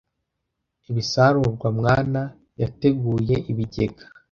[0.89, 2.21] ibisarurwa mwana
[2.61, 4.05] yateguye ibigega